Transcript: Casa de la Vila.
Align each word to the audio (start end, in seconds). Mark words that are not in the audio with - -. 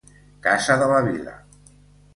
Casa 0.47 0.79
de 0.85 0.89
la 0.93 0.99
Vila. 1.11 1.39